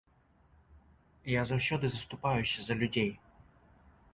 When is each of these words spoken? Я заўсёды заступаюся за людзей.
Я 1.33 1.41
заўсёды 1.51 1.85
заступаюся 1.97 2.59
за 2.69 2.73
людзей. 2.81 3.09